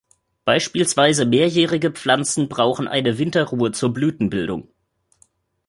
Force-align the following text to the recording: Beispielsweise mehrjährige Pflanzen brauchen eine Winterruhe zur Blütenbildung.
Beispielsweise 0.45 1.27
mehrjährige 1.27 1.91
Pflanzen 1.91 2.49
brauchen 2.49 2.87
eine 2.87 3.19
Winterruhe 3.19 3.71
zur 3.71 3.93
Blütenbildung. 3.93 4.67